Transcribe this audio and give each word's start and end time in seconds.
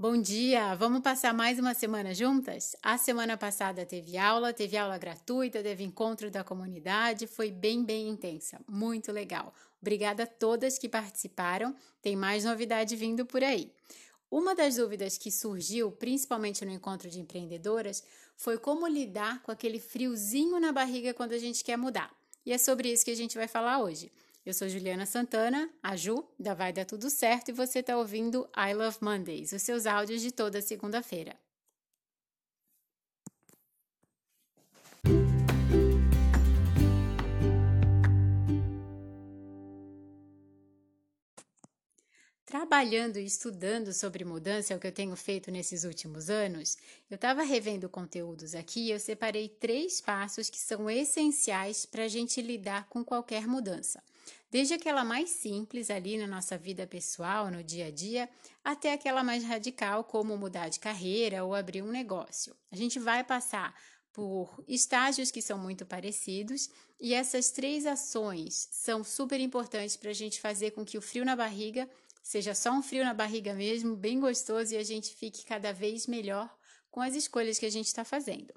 Bom 0.00 0.16
dia! 0.16 0.76
Vamos 0.76 1.00
passar 1.00 1.34
mais 1.34 1.58
uma 1.58 1.74
semana 1.74 2.14
juntas? 2.14 2.76
A 2.80 2.96
semana 2.96 3.36
passada 3.36 3.84
teve 3.84 4.16
aula, 4.16 4.52
teve 4.52 4.76
aula 4.76 4.96
gratuita, 4.96 5.60
teve 5.60 5.82
encontro 5.82 6.30
da 6.30 6.44
comunidade, 6.44 7.26
foi 7.26 7.50
bem, 7.50 7.84
bem 7.84 8.08
intensa, 8.08 8.60
muito 8.68 9.10
legal. 9.10 9.52
Obrigada 9.82 10.22
a 10.22 10.26
todas 10.26 10.78
que 10.78 10.88
participaram, 10.88 11.74
tem 12.00 12.14
mais 12.14 12.44
novidade 12.44 12.94
vindo 12.94 13.26
por 13.26 13.42
aí. 13.42 13.72
Uma 14.30 14.54
das 14.54 14.76
dúvidas 14.76 15.18
que 15.18 15.32
surgiu, 15.32 15.90
principalmente 15.90 16.64
no 16.64 16.70
encontro 16.70 17.10
de 17.10 17.18
empreendedoras, 17.18 18.00
foi 18.36 18.56
como 18.56 18.86
lidar 18.86 19.42
com 19.42 19.50
aquele 19.50 19.80
friozinho 19.80 20.60
na 20.60 20.70
barriga 20.70 21.12
quando 21.12 21.32
a 21.32 21.38
gente 21.38 21.64
quer 21.64 21.76
mudar. 21.76 22.14
E 22.46 22.52
é 22.52 22.56
sobre 22.56 22.92
isso 22.92 23.04
que 23.04 23.10
a 23.10 23.16
gente 23.16 23.36
vai 23.36 23.48
falar 23.48 23.82
hoje. 23.82 24.12
Eu 24.46 24.54
sou 24.54 24.68
Juliana 24.68 25.04
Santana, 25.04 25.70
a 25.82 25.94
Ju, 25.94 26.26
da 26.38 26.54
Vai 26.54 26.72
Dar 26.72 26.84
Tudo 26.84 27.10
Certo, 27.10 27.50
e 27.50 27.52
você 27.52 27.80
está 27.80 27.96
ouvindo 27.98 28.48
I 28.56 28.72
Love 28.72 28.98
Mondays, 29.02 29.52
os 29.52 29.62
seus 29.62 29.84
áudios 29.84 30.22
de 30.22 30.32
toda 30.32 30.62
segunda-feira. 30.62 31.36
Trabalhando 42.48 43.18
e 43.18 43.26
estudando 43.26 43.92
sobre 43.92 44.24
mudança, 44.24 44.72
é 44.72 44.76
o 44.76 44.80
que 44.80 44.86
eu 44.86 44.92
tenho 44.92 45.14
feito 45.14 45.50
nesses 45.50 45.84
últimos 45.84 46.30
anos, 46.30 46.78
eu 47.10 47.16
estava 47.16 47.42
revendo 47.42 47.90
conteúdos 47.90 48.54
aqui 48.54 48.86
e 48.86 48.90
eu 48.90 48.98
separei 48.98 49.50
três 49.50 50.00
passos 50.00 50.48
que 50.48 50.58
são 50.58 50.88
essenciais 50.88 51.84
para 51.84 52.04
a 52.04 52.08
gente 52.08 52.40
lidar 52.40 52.88
com 52.88 53.04
qualquer 53.04 53.46
mudança. 53.46 54.02
Desde 54.50 54.72
aquela 54.72 55.04
mais 55.04 55.28
simples 55.28 55.90
ali 55.90 56.16
na 56.16 56.26
nossa 56.26 56.56
vida 56.56 56.86
pessoal, 56.86 57.50
no 57.50 57.62
dia 57.62 57.86
a 57.86 57.90
dia, 57.90 58.28
até 58.64 58.94
aquela 58.94 59.22
mais 59.22 59.44
radical, 59.44 60.04
como 60.04 60.38
mudar 60.38 60.70
de 60.70 60.80
carreira 60.80 61.44
ou 61.44 61.54
abrir 61.54 61.82
um 61.82 61.90
negócio. 61.90 62.56
A 62.70 62.76
gente 62.76 62.98
vai 62.98 63.22
passar 63.22 63.74
por 64.10 64.64
estágios 64.66 65.30
que 65.30 65.42
são 65.42 65.58
muito 65.58 65.84
parecidos 65.84 66.70
e 66.98 67.12
essas 67.12 67.50
três 67.50 67.84
ações 67.84 68.68
são 68.72 69.04
super 69.04 69.38
importantes 69.38 69.96
para 69.96 70.10
a 70.10 70.14
gente 70.14 70.40
fazer 70.40 70.70
com 70.70 70.84
que 70.84 70.96
o 70.96 71.02
frio 71.02 71.26
na 71.26 71.36
barriga 71.36 71.88
seja 72.22 72.54
só 72.54 72.72
um 72.72 72.82
frio 72.82 73.04
na 73.04 73.14
barriga 73.14 73.54
mesmo, 73.54 73.94
bem 73.94 74.18
gostoso 74.18 74.74
e 74.74 74.78
a 74.78 74.82
gente 74.82 75.14
fique 75.14 75.44
cada 75.44 75.72
vez 75.72 76.06
melhor 76.06 76.52
com 76.90 77.00
as 77.00 77.14
escolhas 77.14 77.58
que 77.58 77.66
a 77.66 77.70
gente 77.70 77.86
está 77.86 78.04
fazendo. 78.04 78.52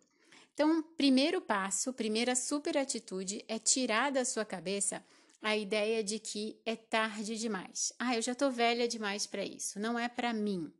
Então, 0.53 0.81
primeiro 0.95 1.41
passo, 1.41 1.93
primeira 1.93 2.35
super 2.35 2.77
atitude 2.77 3.43
é 3.47 3.59
tirar 3.59 4.11
da 4.11 4.25
sua 4.25 4.43
cabeça 4.43 5.03
a 5.41 5.57
ideia 5.57 6.03
de 6.03 6.19
que 6.19 6.59
é 6.65 6.75
tarde 6.75 7.37
demais. 7.37 7.91
Ah, 7.97 8.15
eu 8.15 8.21
já 8.21 8.33
estou 8.33 8.51
velha 8.51 8.87
demais 8.87 9.25
para 9.25 9.43
isso. 9.43 9.79
Não 9.79 9.97
é 9.97 10.07
para 10.07 10.33
mim. 10.33 10.71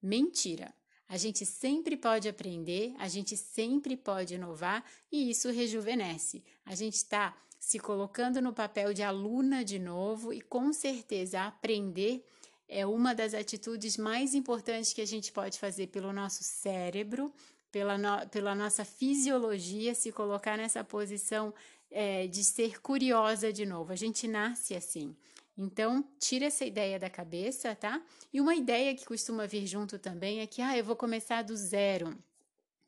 Mentira. 0.00 0.72
A 1.08 1.16
gente 1.16 1.44
sempre 1.44 1.96
pode 1.96 2.28
aprender, 2.28 2.94
a 2.98 3.08
gente 3.08 3.36
sempre 3.36 3.96
pode 3.96 4.34
inovar 4.34 4.84
e 5.10 5.30
isso 5.30 5.50
rejuvenesce. 5.50 6.42
A 6.64 6.74
gente 6.74 6.94
está 6.94 7.36
se 7.58 7.78
colocando 7.78 8.40
no 8.40 8.52
papel 8.52 8.92
de 8.94 9.02
aluna 9.02 9.64
de 9.64 9.78
novo 9.78 10.32
e 10.32 10.40
com 10.40 10.72
certeza 10.72 11.42
aprender 11.42 12.26
é 12.68 12.86
uma 12.86 13.14
das 13.14 13.34
atitudes 13.34 13.96
mais 13.96 14.34
importantes 14.34 14.92
que 14.92 15.00
a 15.00 15.06
gente 15.06 15.32
pode 15.32 15.58
fazer 15.58 15.88
pelo 15.88 16.12
nosso 16.12 16.42
cérebro, 16.42 17.32
pela, 17.70 17.98
no, 17.98 18.26
pela 18.28 18.54
nossa 18.54 18.84
fisiologia, 18.84 19.94
se 19.94 20.12
colocar 20.12 20.56
nessa 20.56 20.82
posição 20.84 21.52
é, 21.94 22.26
de 22.26 22.42
ser 22.42 22.80
curiosa 22.80 23.52
de 23.52 23.64
novo. 23.64 23.92
A 23.92 23.96
gente 23.96 24.26
nasce 24.26 24.74
assim. 24.74 25.16
Então, 25.56 26.04
tira 26.18 26.46
essa 26.46 26.64
ideia 26.64 26.98
da 26.98 27.08
cabeça, 27.08 27.74
tá? 27.76 28.02
E 28.32 28.40
uma 28.40 28.56
ideia 28.56 28.94
que 28.94 29.06
costuma 29.06 29.46
vir 29.46 29.64
junto 29.66 29.96
também 29.96 30.40
é 30.40 30.46
que, 30.46 30.60
ah, 30.60 30.76
eu 30.76 30.84
vou 30.84 30.96
começar 30.96 31.42
do 31.42 31.56
zero. 31.56 32.18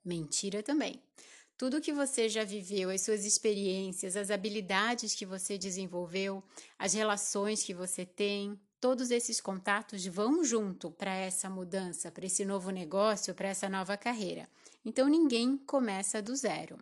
Mentira 0.04 0.62
também. 0.62 1.00
Tudo 1.56 1.80
que 1.80 1.92
você 1.92 2.28
já 2.28 2.42
viveu, 2.42 2.90
as 2.90 3.00
suas 3.02 3.24
experiências, 3.24 4.16
as 4.16 4.30
habilidades 4.30 5.14
que 5.14 5.24
você 5.24 5.56
desenvolveu, 5.56 6.42
as 6.76 6.92
relações 6.92 7.62
que 7.62 7.72
você 7.72 8.04
tem, 8.04 8.60
todos 8.80 9.12
esses 9.12 9.40
contatos 9.40 10.04
vão 10.04 10.44
junto 10.44 10.90
para 10.90 11.14
essa 11.14 11.48
mudança, 11.48 12.10
para 12.10 12.26
esse 12.26 12.44
novo 12.44 12.70
negócio, 12.70 13.34
para 13.34 13.48
essa 13.48 13.68
nova 13.68 13.96
carreira. 13.96 14.48
Então, 14.84 15.08
ninguém 15.08 15.56
começa 15.56 16.20
do 16.20 16.34
zero 16.34 16.76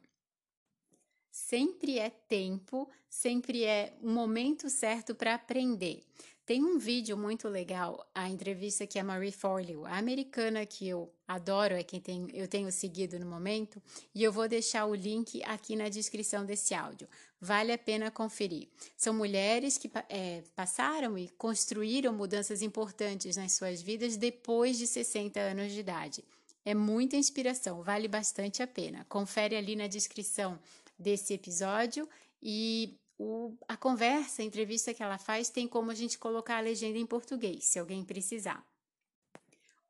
sempre 1.35 1.99
é 1.99 2.11
tempo, 2.11 2.89
sempre 3.11 3.65
é 3.65 3.93
um 4.01 4.13
momento 4.13 4.71
certo 4.71 5.17
para 5.17 5.35
aprender. 5.35 6.01
Tem 6.47 6.63
um 6.63 6.79
vídeo 6.79 7.17
muito 7.17 7.49
legal, 7.49 8.09
a 8.15 8.31
entrevista 8.31 8.87
que 8.87 9.01
a 9.01 9.05
Marie 9.05 9.33
Forleo, 9.33 9.85
a 9.85 9.99
americana 9.99 10.65
que 10.65 10.87
eu 10.87 11.13
adoro, 11.27 11.75
é 11.75 11.83
quem 11.83 12.01
tem, 12.01 12.29
eu 12.33 12.47
tenho 12.47 12.71
seguido 12.71 13.19
no 13.19 13.27
momento, 13.27 13.83
e 14.15 14.23
eu 14.23 14.31
vou 14.31 14.47
deixar 14.47 14.87
o 14.87 14.95
link 14.95 15.43
aqui 15.43 15.75
na 15.75 15.89
descrição 15.89 16.47
desse 16.47 16.73
áudio. 16.73 17.09
Vale 17.41 17.73
a 17.73 17.79
pena 17.79 18.13
conferir. 18.13 18.69
São 18.97 19.13
mulheres 19.13 19.77
que 19.77 19.91
é, 20.09 20.45
passaram 20.55 21.19
e 21.19 21.29
construíram 21.31 22.13
mudanças 22.13 22.63
importantes 22.63 23.37
nas 23.37 23.55
suas 23.55 23.83
vidas 23.83 24.17
depois 24.17 24.79
de 24.79 24.87
60 24.87 25.41
anos 25.41 25.73
de 25.73 25.81
idade. 25.81 26.25
É 26.65 26.75
muita 26.75 27.17
inspiração, 27.17 27.83
vale 27.83 28.07
bastante 28.07 28.63
a 28.63 28.67
pena. 28.69 29.05
Confere 29.09 29.57
ali 29.57 29.75
na 29.75 29.89
descrição 29.89 30.61
desse 30.99 31.35
episódio 31.35 32.09
e 32.43 32.99
o, 33.19 33.57
a 33.69 33.77
conversa, 33.77 34.43
a 34.43 34.45
entrevista 34.45 34.93
que 34.93 35.03
ela 35.03 35.19
faz, 35.19 35.49
tem 35.49 35.69
como 35.69 35.91
a 35.91 35.95
gente 35.95 36.19
colocar 36.19 36.59
a 36.59 36.61
legenda 36.61 36.99
em 36.99 37.07
português, 37.07 37.65
se 37.65 37.79
alguém 37.79 38.05
precisar. 38.05 38.67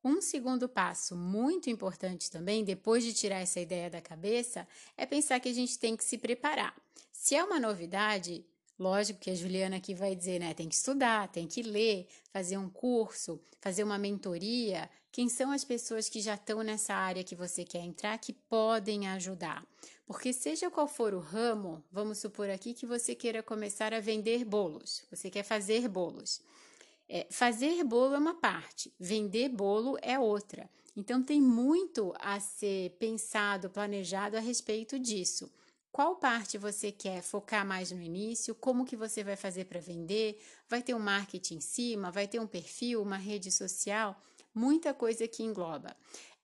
Um 0.02 0.20
segundo 0.20 0.68
passo 0.68 1.16
muito 1.16 1.70
importante 1.70 2.30
também, 2.30 2.62
depois 2.62 3.02
de 3.02 3.14
tirar 3.14 3.40
essa 3.40 3.58
ideia 3.58 3.88
da 3.88 4.02
cabeça, 4.02 4.68
é 4.96 5.06
pensar 5.06 5.40
que 5.40 5.48
a 5.48 5.54
gente 5.54 5.78
tem 5.78 5.96
que 5.96 6.04
se 6.04 6.18
preparar. 6.18 6.74
Se 7.10 7.34
é 7.34 7.42
uma 7.42 7.58
novidade, 7.58 8.44
Lógico 8.78 9.20
que 9.20 9.30
a 9.30 9.34
Juliana 9.34 9.76
aqui 9.76 9.94
vai 9.94 10.16
dizer, 10.16 10.40
né? 10.40 10.52
Tem 10.52 10.68
que 10.68 10.74
estudar, 10.74 11.28
tem 11.28 11.46
que 11.46 11.62
ler, 11.62 12.08
fazer 12.32 12.58
um 12.58 12.68
curso, 12.68 13.40
fazer 13.60 13.84
uma 13.84 13.98
mentoria. 13.98 14.90
Quem 15.14 15.28
são 15.28 15.52
as 15.52 15.62
pessoas 15.62 16.08
que 16.08 16.20
já 16.20 16.34
estão 16.34 16.60
nessa 16.64 16.92
área 16.92 17.22
que 17.22 17.36
você 17.36 17.64
quer 17.64 17.78
entrar 17.78 18.18
que 18.18 18.32
podem 18.32 19.06
ajudar? 19.06 19.64
Porque 20.04 20.32
seja 20.32 20.68
qual 20.68 20.88
for 20.88 21.14
o 21.14 21.20
ramo, 21.20 21.84
vamos 21.88 22.18
supor 22.18 22.50
aqui 22.50 22.74
que 22.74 22.84
você 22.84 23.14
queira 23.14 23.40
começar 23.40 23.94
a 23.94 24.00
vender 24.00 24.44
bolos. 24.44 25.04
Você 25.12 25.30
quer 25.30 25.44
fazer 25.44 25.86
bolos. 25.86 26.40
É, 27.08 27.28
fazer 27.30 27.84
bolo 27.84 28.16
é 28.16 28.18
uma 28.18 28.34
parte, 28.34 28.92
vender 28.98 29.50
bolo 29.50 29.96
é 30.02 30.18
outra. 30.18 30.68
Então 30.96 31.22
tem 31.22 31.40
muito 31.40 32.12
a 32.18 32.40
ser 32.40 32.90
pensado, 32.98 33.70
planejado 33.70 34.36
a 34.36 34.40
respeito 34.40 34.98
disso 34.98 35.48
qual 35.94 36.16
parte 36.16 36.58
você 36.58 36.90
quer 36.90 37.22
focar 37.22 37.64
mais 37.64 37.92
no 37.92 38.02
início, 38.02 38.52
como 38.52 38.84
que 38.84 38.96
você 38.96 39.22
vai 39.22 39.36
fazer 39.36 39.66
para 39.66 39.78
vender, 39.78 40.42
vai 40.68 40.82
ter 40.82 40.92
um 40.92 40.98
marketing 40.98 41.58
em 41.58 41.60
cima, 41.60 42.10
vai 42.10 42.26
ter 42.26 42.40
um 42.40 42.48
perfil, 42.48 43.00
uma 43.00 43.16
rede 43.16 43.52
social, 43.52 44.20
muita 44.54 44.94
coisa 44.94 45.26
que 45.26 45.42
engloba. 45.42 45.96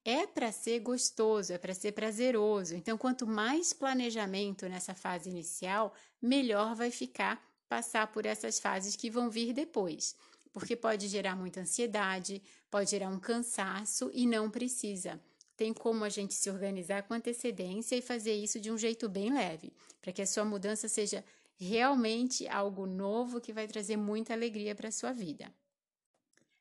É 0.05 0.27
para 0.27 0.51
ser 0.51 0.81
gostoso, 0.81 1.53
é 1.53 1.59
para 1.59 1.75
ser 1.75 1.93
prazeroso. 1.93 2.75
Então, 2.75 2.97
quanto 2.97 3.27
mais 3.27 3.73
planejamento 3.73 4.69
nessa 4.69 4.95
fase 4.95 5.29
inicial, 5.29 5.95
melhor 6.21 6.75
vai 6.75 6.91
ficar 6.91 7.43
passar 7.69 8.07
por 8.09 8.27
essas 8.27 8.59
fases 8.59 8.97
que 8.97 9.11
vão 9.11 9.31
vir 9.31 9.53
depois. 9.53 10.17
Porque 10.53 10.75
pode 10.75 11.07
gerar 11.07 11.37
muita 11.37 11.61
ansiedade, 11.61 12.43
pode 12.71 12.91
gerar 12.91 13.09
um 13.09 13.21
cansaço 13.21 14.11
e 14.13 14.27
não 14.27 14.51
precisa 14.51 15.21
tem 15.61 15.75
como 15.75 16.07
a 16.07 16.09
gente 16.09 16.33
se 16.33 16.49
organizar 16.49 17.03
com 17.03 17.13
antecedência 17.13 17.95
e 17.95 18.01
fazer 18.01 18.33
isso 18.33 18.59
de 18.59 18.71
um 18.71 18.79
jeito 18.79 19.11
bem 19.11 19.31
leve, 19.31 19.71
para 20.01 20.11
que 20.11 20.23
a 20.23 20.27
sua 20.27 20.43
mudança 20.43 20.89
seja 20.89 21.23
realmente 21.55 22.49
algo 22.49 22.87
novo 22.87 23.43
que 23.43 23.53
vai 23.53 23.67
trazer 23.69 23.99
muita 23.99 24.33
alegria 24.33 24.75
para 24.75 24.89
a 24.89 24.91
sua 24.91 25.13
vida. 25.13 25.53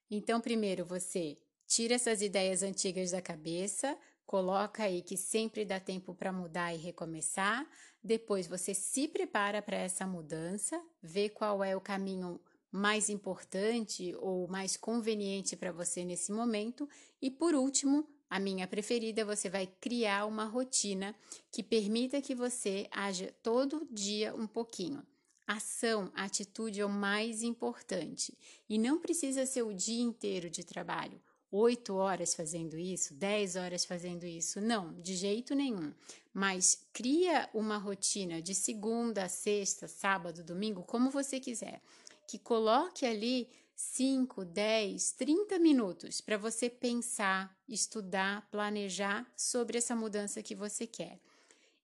Então, 0.09 0.41
primeiro 0.41 0.85
você 0.85 1.37
tira 1.67 1.95
essas 1.95 2.21
ideias 2.21 2.63
antigas 2.63 3.11
da 3.11 3.21
cabeça, 3.21 3.97
coloca 4.25 4.83
aí 4.83 5.01
que 5.01 5.15
sempre 5.15 5.63
dá 5.63 5.79
tempo 5.79 6.15
para 6.15 6.31
mudar 6.31 6.73
e 6.73 6.77
recomeçar. 6.77 7.67
Depois 8.03 8.47
você 8.47 8.73
se 8.73 9.07
prepara 9.07 9.61
para 9.61 9.77
essa 9.77 10.07
mudança, 10.07 10.81
vê 11.01 11.29
qual 11.29 11.63
é 11.63 11.75
o 11.75 11.81
caminho 11.81 12.39
mais 12.71 13.09
importante 13.09 14.15
ou 14.19 14.47
mais 14.47 14.77
conveniente 14.77 15.55
para 15.55 15.71
você 15.71 16.03
nesse 16.03 16.31
momento 16.31 16.87
e 17.21 17.29
por 17.31 17.55
último, 17.55 18.07
a 18.29 18.39
minha 18.39 18.67
preferida, 18.67 19.25
você 19.25 19.49
vai 19.49 19.65
criar 19.81 20.27
uma 20.27 20.45
rotina 20.45 21.15
que 21.51 21.63
permita 21.63 22.21
que 22.21 22.35
você 22.35 22.87
haja 22.91 23.33
todo 23.41 23.87
dia 23.89 24.35
um 24.35 24.45
pouquinho. 24.45 25.03
Ação, 25.51 26.11
atitude 26.13 26.79
é 26.79 26.85
o 26.85 26.89
mais 26.89 27.41
importante. 27.41 28.37
E 28.69 28.77
não 28.77 28.99
precisa 28.99 29.47
ser 29.47 29.63
o 29.63 29.73
dia 29.73 29.99
inteiro 29.99 30.47
de 30.47 30.63
trabalho. 30.63 31.19
Oito 31.51 31.95
horas 31.95 32.35
fazendo 32.35 32.77
isso, 32.77 33.15
dez 33.15 33.55
horas 33.55 33.83
fazendo 33.83 34.27
isso. 34.27 34.61
Não, 34.61 34.93
de 35.01 35.15
jeito 35.15 35.55
nenhum. 35.55 35.91
Mas 36.31 36.85
cria 36.93 37.49
uma 37.51 37.77
rotina 37.77 38.39
de 38.39 38.53
segunda, 38.53 39.27
sexta, 39.27 39.87
sábado, 39.87 40.43
domingo, 40.43 40.83
como 40.83 41.09
você 41.09 41.39
quiser. 41.39 41.81
Que 42.27 42.37
coloque 42.37 43.03
ali 43.03 43.49
5, 43.75 44.45
10, 44.45 45.13
30 45.13 45.57
minutos 45.57 46.21
para 46.21 46.37
você 46.37 46.69
pensar, 46.69 47.57
estudar, 47.67 48.47
planejar 48.51 49.25
sobre 49.35 49.79
essa 49.79 49.95
mudança 49.95 50.43
que 50.43 50.53
você 50.53 50.85
quer. 50.85 51.19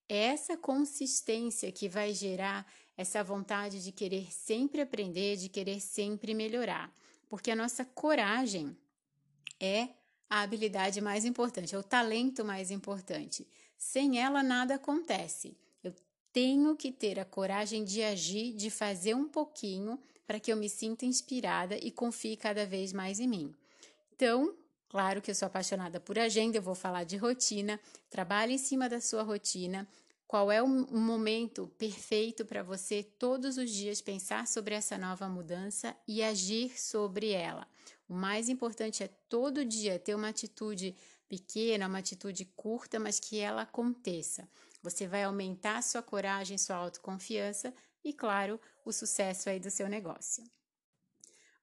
É 0.07 0.17
essa 0.25 0.55
consistência 0.55 1.71
que 1.71 1.89
vai 1.89 2.13
gerar 2.13 2.65
essa 2.97 3.23
vontade 3.23 3.83
de 3.83 3.91
querer 3.91 4.31
sempre 4.31 4.81
aprender, 4.81 5.35
de 5.37 5.49
querer 5.49 5.79
sempre 5.79 6.33
melhorar, 6.33 6.93
porque 7.27 7.51
a 7.51 7.55
nossa 7.55 7.83
coragem 7.83 8.77
é 9.59 9.89
a 10.29 10.41
habilidade 10.41 11.01
mais 11.01 11.25
importante, 11.25 11.75
é 11.75 11.77
o 11.77 11.83
talento 11.83 12.43
mais 12.43 12.71
importante. 12.71 13.47
Sem 13.77 14.19
ela, 14.19 14.41
nada 14.41 14.75
acontece. 14.75 15.57
Eu 15.83 15.93
tenho 16.31 16.75
que 16.75 16.91
ter 16.91 17.19
a 17.19 17.25
coragem 17.25 17.83
de 17.83 18.01
agir, 18.01 18.53
de 18.53 18.69
fazer 18.69 19.13
um 19.13 19.27
pouquinho 19.27 19.99
para 20.25 20.39
que 20.39 20.51
eu 20.51 20.57
me 20.57 20.69
sinta 20.69 21.05
inspirada 21.05 21.77
e 21.77 21.91
confie 21.91 22.35
cada 22.35 22.65
vez 22.65 22.91
mais 22.93 23.19
em 23.19 23.27
mim. 23.27 23.53
Então, 24.13 24.55
claro 24.89 25.21
que 25.21 25.31
eu 25.31 25.35
sou 25.35 25.45
apaixonada 25.45 25.99
por 25.99 26.17
agenda, 26.17 26.57
eu 26.57 26.61
vou 26.61 26.75
falar 26.75 27.03
de 27.03 27.17
rotina. 27.17 27.79
Trabalhe 28.09 28.53
em 28.53 28.57
cima 28.57 28.87
da 28.89 29.01
sua 29.01 29.23
rotina. 29.23 29.87
Qual 30.27 30.51
é 30.51 30.61
o 30.61 30.67
momento 30.67 31.67
perfeito 31.77 32.45
para 32.45 32.63
você 32.63 33.03
todos 33.03 33.57
os 33.57 33.69
dias 33.69 34.01
pensar 34.01 34.47
sobre 34.47 34.73
essa 34.73 34.97
nova 34.97 35.29
mudança 35.29 35.95
e 36.07 36.23
agir 36.23 36.79
sobre 36.79 37.29
ela? 37.29 37.67
O 38.09 38.13
mais 38.13 38.49
importante 38.49 39.03
é 39.03 39.07
todo 39.29 39.63
dia 39.63 39.99
ter 39.99 40.15
uma 40.15 40.29
atitude 40.29 40.95
pequena, 41.27 41.87
uma 41.87 41.99
atitude 41.99 42.45
curta, 42.55 42.99
mas 42.99 43.19
que 43.19 43.39
ela 43.39 43.63
aconteça. 43.63 44.47
Você 44.81 45.07
vai 45.07 45.23
aumentar 45.23 45.81
sua 45.81 46.01
coragem, 46.01 46.57
sua 46.57 46.75
autoconfiança 46.75 47.73
e, 48.03 48.13
claro, 48.13 48.59
o 48.83 48.91
sucesso 48.91 49.49
aí 49.49 49.59
do 49.59 49.71
seu 49.71 49.87
negócio. 49.87 50.43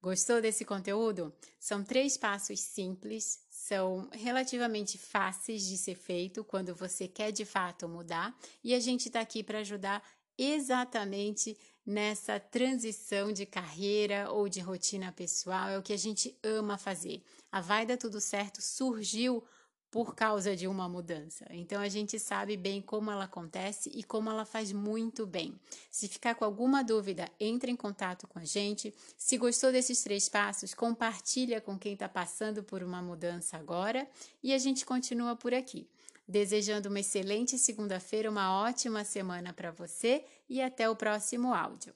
Gostou 0.03 0.41
desse 0.41 0.65
conteúdo? 0.65 1.33
São 1.61 1.85
três 1.85 2.17
passos 2.17 2.59
simples, 2.59 3.39
são 3.49 4.09
relativamente 4.11 4.99
fáceis 4.99 5.65
de 5.65 5.79
ser 5.79 5.95
feito 5.95 6.43
quando 6.43 6.75
você 6.75 7.07
quer 7.07 7.31
de 7.31 7.45
fato 7.45 7.89
mudar 7.89 8.37
e 8.65 8.75
a 8.75 8.81
gente 8.81 9.07
está 9.07 9.21
aqui 9.21 9.45
para 9.45 9.61
ajudar 9.61 10.03
exatamente 10.37 11.57
nessa 11.87 12.41
transição 12.41 13.33
de 13.33 13.47
carreira 13.47 14.29
ou 14.29 14.49
de 14.49 14.59
rotina 14.59 15.13
pessoal. 15.13 15.69
É 15.69 15.79
o 15.79 15.83
que 15.83 15.93
a 15.93 15.99
gente 15.99 16.37
ama 16.43 16.77
fazer. 16.77 17.23
A 17.53 17.61
Vai 17.61 17.87
Dar 17.87 17.97
Tudo 17.97 18.21
Certo 18.21 18.61
surgiu 18.61 19.45
por 19.93 20.15
causa 20.15 20.57
de 20.57 20.67
uma 20.67 20.89
mudança. 20.89 21.45
Então 21.51 21.79
a 21.79 21.89
gente 21.89 22.19
sabe 22.19 22.57
bem 22.57 22.81
como 22.81 23.11
ela 23.11 23.25
acontece 23.25 23.91
e 23.95 24.03
como 24.03 24.31
ela 24.31 24.47
faz 24.47 24.73
muito 24.73 25.27
bem. 25.27 25.55
Se 25.91 26.09
ficar 26.09 26.35
com 26.35 26.47
alguma 26.47 26.83
dúvida, 26.83 27.31
entre 27.39 27.71
em 27.71 27.77
contato 27.77 28.27
com 28.27 28.39
a 28.39 28.45
gente. 28.45 28.93
Se 29.19 29.37
gostou 29.37 29.71
desses 29.71 30.03
três 30.03 30.31
passos, 30.31 30.73
compartilha 30.73 31.61
com 31.61 31.79
quem 31.79 31.93
está 31.93 32.09
passando 32.09 32.63
por 32.63 32.83
uma 32.83 33.03
mudança 33.03 33.59
agora 33.59 34.09
e 34.43 34.55
a 34.55 34.59
gente 34.59 34.87
continua 34.87 35.37
por 35.37 35.53
aqui. 35.53 35.87
Desejando 36.27 36.89
uma 36.89 37.01
excelente 37.01 37.59
segunda-feira, 37.59 38.31
uma 38.31 38.63
ótima 38.63 39.05
semana 39.05 39.53
para 39.53 39.71
você 39.71 40.25
e 40.49 40.63
até 40.63 40.89
o 40.89 40.97
próximo 40.97 41.53
áudio. 41.53 41.95